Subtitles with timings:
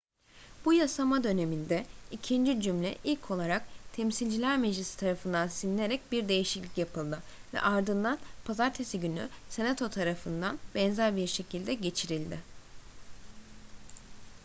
[0.65, 7.61] bu yasama döneminde ikinci cümle ilk olarak temsilciler meclisi tarafından silinerek bir değişiklik yapıldı ve
[7.61, 12.39] ardından pazartesi günü senato tarafından benzer bir şekilde geçirildi